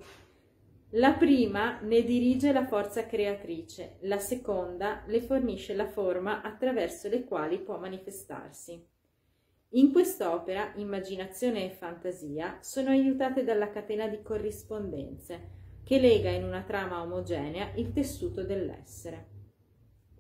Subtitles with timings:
[0.90, 7.24] La prima ne dirige la forza creatrice, la seconda le fornisce la forma attraverso le
[7.24, 8.86] quali può manifestarsi.
[9.70, 16.62] In quest'opera immaginazione e fantasia sono aiutate dalla catena di corrispondenze che lega in una
[16.62, 19.40] trama omogenea il tessuto dell'essere.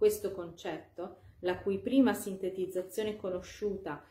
[0.02, 4.02] Questo concetto la cui prima sintetizzazione conosciuta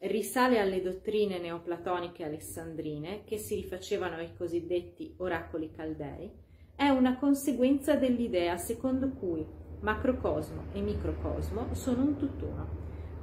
[0.00, 6.30] risale alle dottrine neoplatoniche alessandrine che si rifacevano ai cosiddetti oracoli caldei,
[6.76, 9.42] è una conseguenza dell'idea secondo cui
[9.80, 12.68] macrocosmo e microcosmo sono un tutt'uno,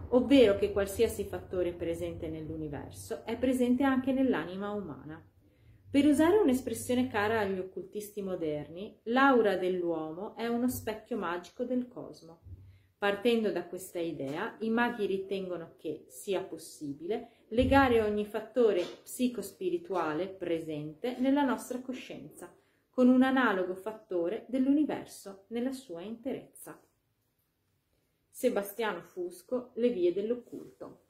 [0.08, 5.24] ovvero che qualsiasi fattore presente nell'universo è presente anche nell'anima umana.
[5.90, 12.42] Per usare un'espressione cara agli occultisti moderni, l'aura dell'uomo è uno specchio magico del cosmo.
[12.98, 21.16] Partendo da questa idea, i maghi ritengono che sia possibile legare ogni fattore psicospirituale presente
[21.20, 22.54] nella nostra coscienza
[22.90, 26.78] con un analogo fattore dell'universo nella sua interezza.
[28.30, 31.07] Sebastiano Fusco, Le vie dell'occulto.